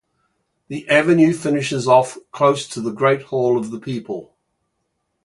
[0.67, 4.35] The avenue finishes off close to the Great Hall of the People.